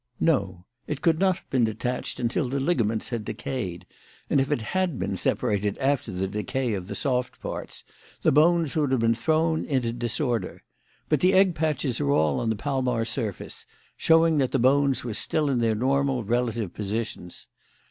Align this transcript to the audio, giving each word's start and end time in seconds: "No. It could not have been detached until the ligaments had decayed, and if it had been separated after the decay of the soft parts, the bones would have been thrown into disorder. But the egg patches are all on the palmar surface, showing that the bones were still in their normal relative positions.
"No. 0.19 0.65
It 0.87 1.03
could 1.03 1.19
not 1.19 1.37
have 1.37 1.49
been 1.51 1.63
detached 1.65 2.19
until 2.19 2.49
the 2.49 2.59
ligaments 2.59 3.09
had 3.09 3.23
decayed, 3.23 3.85
and 4.31 4.41
if 4.41 4.51
it 4.51 4.63
had 4.73 4.97
been 4.97 5.15
separated 5.15 5.77
after 5.77 6.11
the 6.11 6.27
decay 6.27 6.73
of 6.73 6.87
the 6.87 6.95
soft 6.95 7.39
parts, 7.39 7.83
the 8.23 8.31
bones 8.31 8.75
would 8.75 8.89
have 8.91 8.99
been 9.01 9.13
thrown 9.13 9.63
into 9.63 9.93
disorder. 9.93 10.63
But 11.07 11.19
the 11.19 11.33
egg 11.33 11.53
patches 11.53 12.01
are 12.01 12.09
all 12.09 12.39
on 12.39 12.49
the 12.49 12.55
palmar 12.55 13.05
surface, 13.05 13.67
showing 13.95 14.39
that 14.39 14.51
the 14.53 14.57
bones 14.57 15.03
were 15.03 15.13
still 15.13 15.51
in 15.51 15.59
their 15.59 15.75
normal 15.75 16.23
relative 16.23 16.73
positions. 16.73 17.45